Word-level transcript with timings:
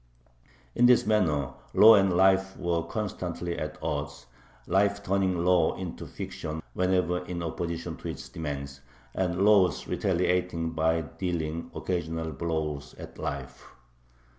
In 0.73 0.87
this 0.87 1.05
manner 1.05 1.53
law 1.75 1.93
and 1.93 2.11
life 2.17 2.57
were 2.57 2.81
constantly 2.81 3.55
at 3.59 3.77
odds, 3.83 4.25
life 4.65 5.03
turning 5.03 5.45
law 5.45 5.75
into 5.75 6.07
fiction 6.07 6.63
whenever 6.73 7.23
in 7.25 7.43
opposition 7.43 7.97
to 7.97 8.07
its 8.07 8.27
demands, 8.27 8.81
and 9.13 9.45
law 9.45 9.71
retaliating 9.85 10.71
by 10.71 11.01
dealing 11.01 11.69
occasional 11.75 12.31
blows 12.31 12.95
at 12.97 13.19
life. 13.19 13.67